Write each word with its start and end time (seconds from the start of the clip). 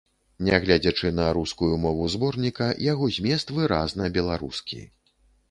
Нягледзячы 0.45 1.11
на 1.19 1.27
рускую 1.37 1.69
мову 1.83 2.07
зборніка, 2.15 2.71
яго 2.87 3.11
змест 3.19 3.55
выразна 3.61 4.11
беларускі. 4.19 4.81